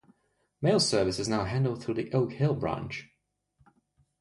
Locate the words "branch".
2.55-3.07